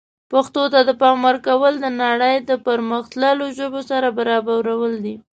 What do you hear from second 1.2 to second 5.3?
ورکول د نړۍ د پرمختللو ژبو سره برابرول دي.